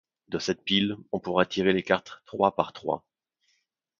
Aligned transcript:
De 0.29 0.39
cette 0.39 0.63
pile, 0.63 0.97
on 1.11 1.19
pourra 1.19 1.45
tirer 1.45 1.73
les 1.73 1.83
cartes 1.83 2.23
trois 2.25 2.55
par 2.55 2.73
trois. 2.73 3.05